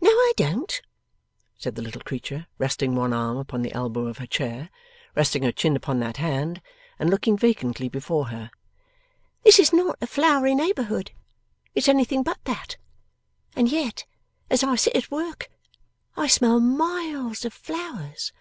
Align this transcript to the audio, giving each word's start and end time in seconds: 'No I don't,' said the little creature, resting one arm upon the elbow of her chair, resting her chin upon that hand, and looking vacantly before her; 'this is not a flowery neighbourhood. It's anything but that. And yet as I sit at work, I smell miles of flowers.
'No 0.00 0.10
I 0.12 0.32
don't,' 0.36 0.80
said 1.58 1.74
the 1.74 1.82
little 1.82 2.00
creature, 2.00 2.46
resting 2.56 2.94
one 2.94 3.12
arm 3.12 3.36
upon 3.36 3.62
the 3.62 3.72
elbow 3.72 4.06
of 4.06 4.18
her 4.18 4.24
chair, 4.26 4.70
resting 5.16 5.42
her 5.42 5.50
chin 5.50 5.74
upon 5.74 5.98
that 5.98 6.18
hand, 6.18 6.62
and 7.00 7.10
looking 7.10 7.36
vacantly 7.36 7.88
before 7.88 8.28
her; 8.28 8.52
'this 9.42 9.58
is 9.58 9.72
not 9.72 9.98
a 10.00 10.06
flowery 10.06 10.54
neighbourhood. 10.54 11.10
It's 11.74 11.88
anything 11.88 12.22
but 12.22 12.38
that. 12.44 12.76
And 13.56 13.68
yet 13.68 14.04
as 14.50 14.62
I 14.62 14.76
sit 14.76 14.94
at 14.94 15.10
work, 15.10 15.50
I 16.16 16.28
smell 16.28 16.60
miles 16.60 17.44
of 17.44 17.52
flowers. 17.52 18.32